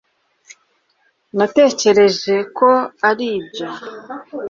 Natekereje 1.37 2.35
ko 2.57 2.69
aribyo 3.09 3.67